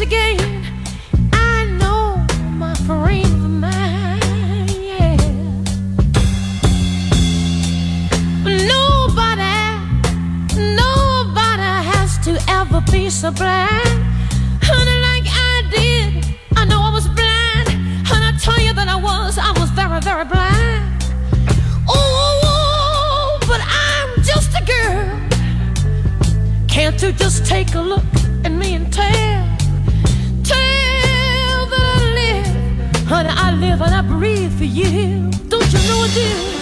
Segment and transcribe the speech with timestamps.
[0.00, 0.64] again.
[1.32, 2.24] I know
[2.56, 2.88] my of
[4.80, 5.16] yeah.
[8.44, 9.58] Nobody,
[10.56, 14.04] nobody has to ever be so blind.
[14.62, 16.24] Honey, like I did,
[16.56, 17.68] I know I was blind.
[18.12, 21.04] And I tell you that I was, I was very, very blind.
[21.88, 25.28] Oh but I'm just a girl.
[26.68, 28.04] Can't you just take a look
[28.44, 29.49] at me and tell?
[33.60, 35.30] live and I breathe for you.
[35.48, 36.59] Don't you know, dear?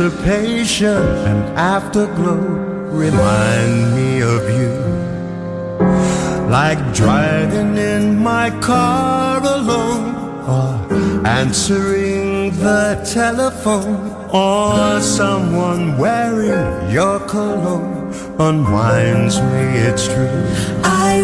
[0.00, 0.96] anticipation
[1.28, 2.38] and afterglow
[2.88, 4.72] remind me of you.
[6.48, 10.14] Like driving in my car alone
[10.48, 20.46] or answering the telephone or someone wearing your cologne unwinds me, it's true.
[20.82, 21.20] I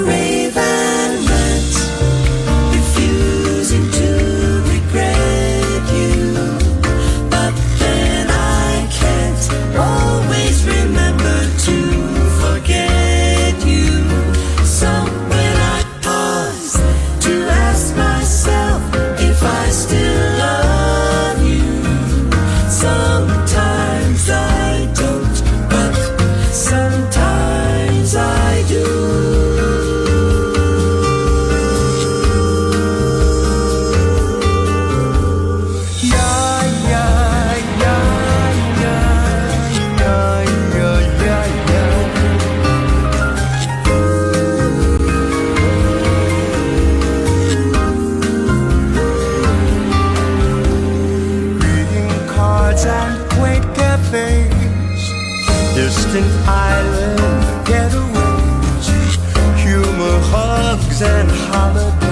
[61.03, 62.06] and holidays.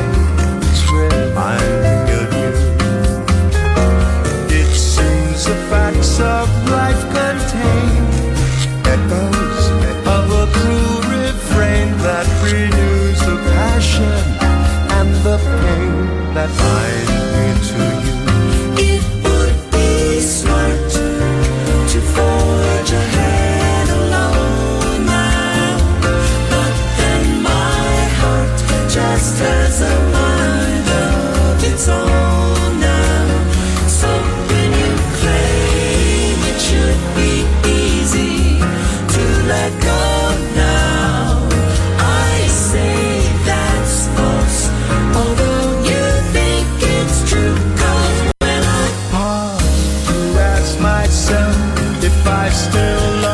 [52.25, 53.34] five I still love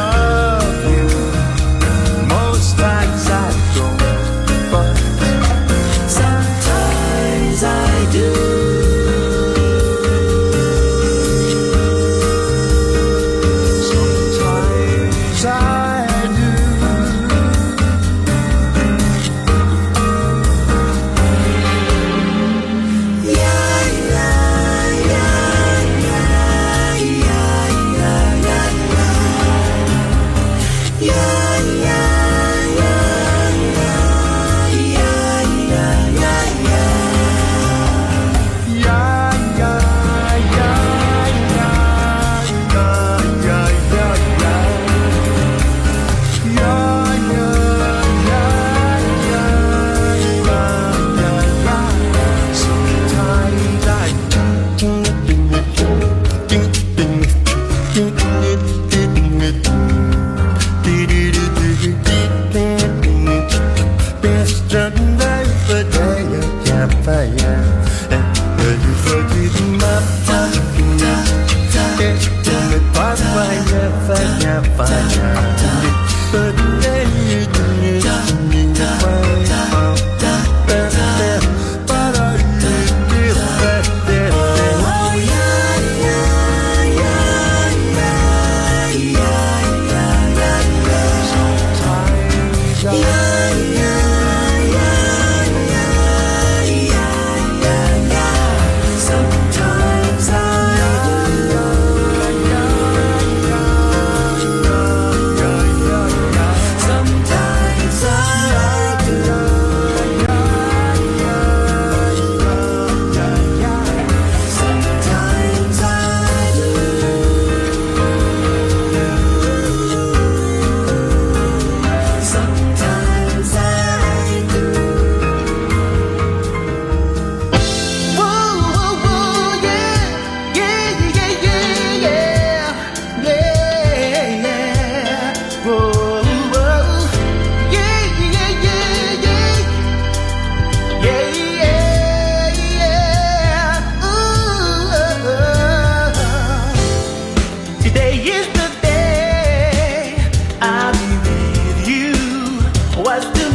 [153.20, 153.32] Do.
[153.32, 153.49] the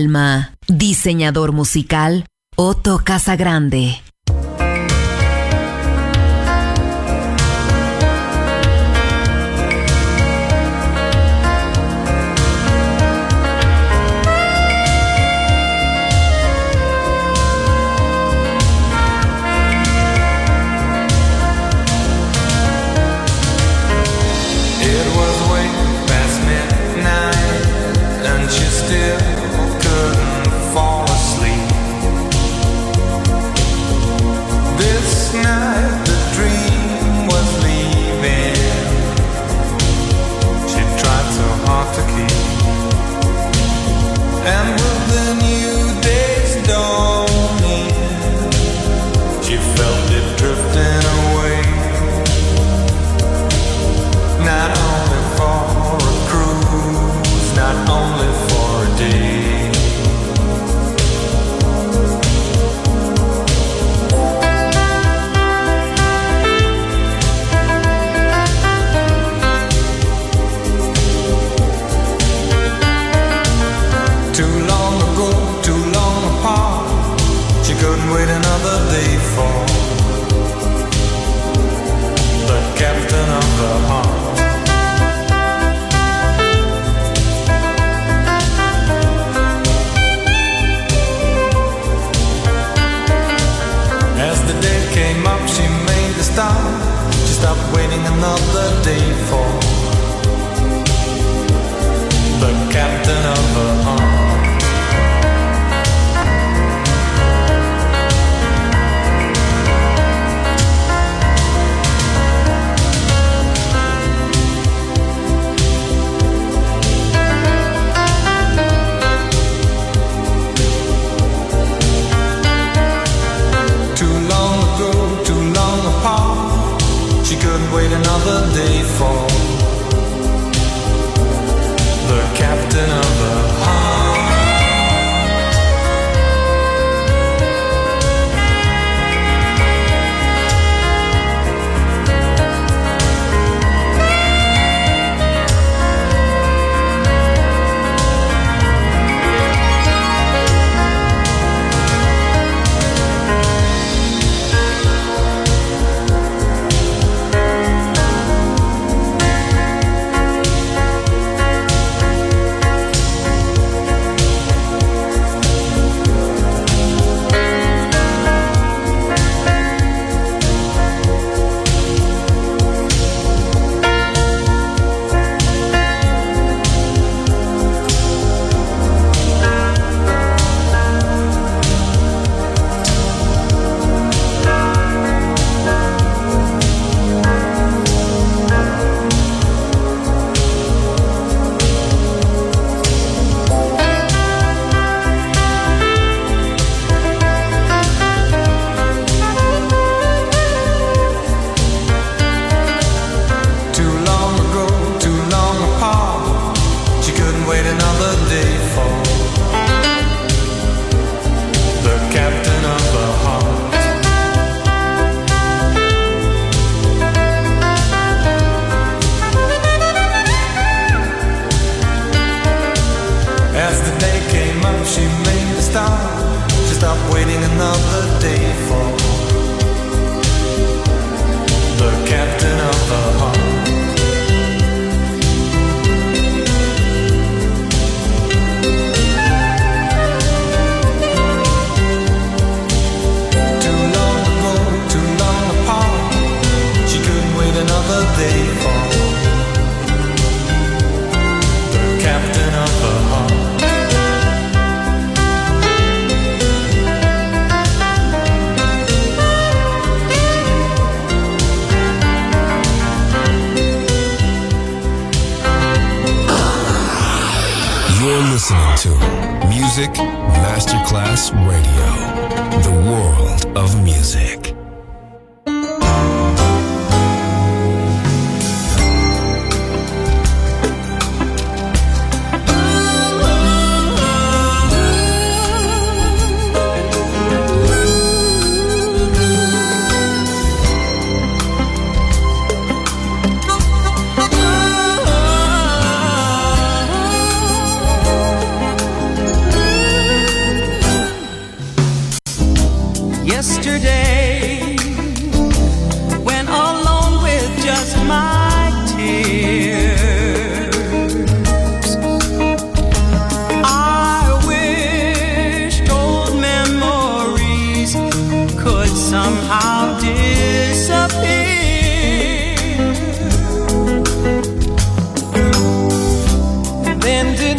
[0.00, 0.54] Alma.
[0.66, 2.24] Diseñador musical
[2.56, 4.00] Otto Casagrande.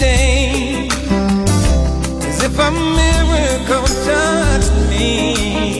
[0.01, 0.87] day,
[2.27, 5.70] as if a miracle touched me.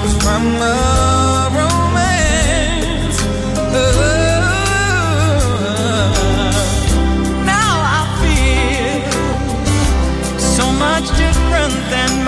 [0.00, 3.18] Comes from a romance.
[7.44, 9.02] now I feel
[10.38, 12.27] so much different than